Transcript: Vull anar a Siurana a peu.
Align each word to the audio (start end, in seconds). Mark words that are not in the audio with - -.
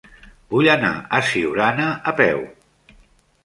Vull 0.53 0.69
anar 0.75 0.91
a 1.19 1.21
Siurana 1.29 1.87
a 2.13 2.17
peu. 2.23 2.45